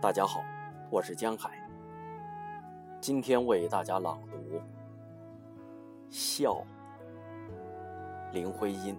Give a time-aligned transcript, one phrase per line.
[0.00, 0.42] 大家好，
[0.88, 1.50] 我是江海。
[3.02, 4.56] 今天为大家朗读
[6.08, 6.64] 《笑》，
[8.32, 8.98] 林徽因。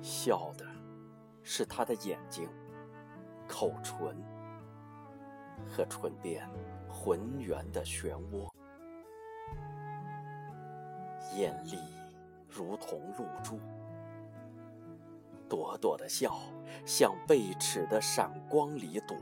[0.00, 0.64] 笑的
[1.42, 2.48] 是他的眼睛、
[3.46, 4.16] 口唇
[5.66, 6.48] 和唇边
[6.88, 8.50] 浑圆的漩涡，
[11.36, 11.78] 艳丽
[12.48, 13.60] 如同露珠。
[15.48, 16.36] 朵朵的笑，
[16.84, 19.16] 像贝齿的闪光里躲。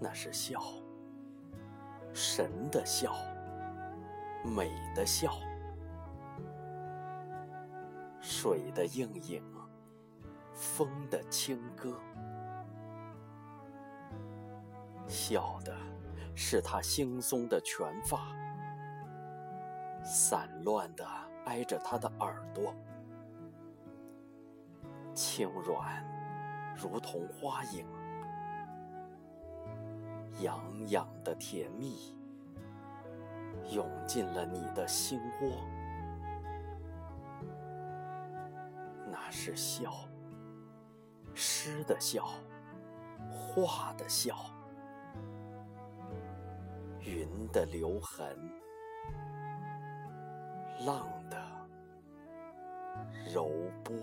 [0.00, 0.62] 那是笑，
[2.12, 3.14] 神的笑，
[4.44, 5.32] 美的笑，
[8.20, 9.42] 水的映影，
[10.52, 11.94] 风的轻歌。
[15.08, 15.74] 笑的
[16.34, 18.20] 是他惺忪的全发，
[20.04, 21.04] 散乱的
[21.48, 22.74] 挨着他的耳朵。
[25.14, 26.04] 轻软，
[26.76, 27.84] 如同花影；
[30.42, 32.14] 痒痒的甜蜜，
[33.72, 35.64] 涌进了你的心窝。
[39.10, 39.92] 那是笑，
[41.34, 42.28] 诗的笑，
[43.32, 44.36] 画的笑，
[47.00, 48.38] 云的留痕，
[50.86, 51.08] 浪
[53.32, 53.50] 柔
[53.84, 53.94] 波。